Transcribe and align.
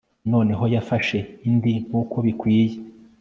noneho 0.31 0.63
yafashe 0.75 1.17
indi, 1.47 1.73
nkuko 1.87 2.15
bikwiye 2.25 2.75